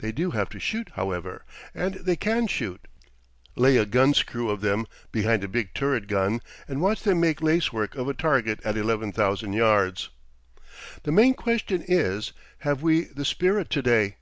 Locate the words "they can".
1.94-2.46